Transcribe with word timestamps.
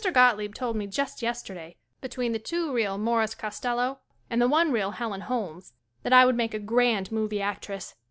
Gotlieb 0.03 0.55
told 0.55 0.75
me 0.77 0.87
just 0.87 1.21
yesterday 1.21 1.75
be 2.01 2.07
tween 2.09 2.31
the 2.31 2.39
two 2.39 2.73
reel 2.73 2.97
Maurice 2.97 3.35
Costello 3.35 3.99
and 4.31 4.41
the 4.41 4.47
one 4.47 4.71
reel 4.71 4.89
Helen 4.89 5.21
Holmes 5.21 5.73
that 6.01 6.11
I 6.11 6.25
would 6.25 6.35
make 6.35 6.55
a 6.55 6.59
grand 6.59 7.11
movie 7.11 7.39
actress. 7.39 7.93